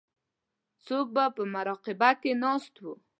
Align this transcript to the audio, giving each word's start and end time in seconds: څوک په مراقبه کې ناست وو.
څوک 0.85 1.07
په 1.37 1.43
مراقبه 1.53 2.09
کې 2.21 2.31
ناست 2.43 2.73
وو. 2.83 2.93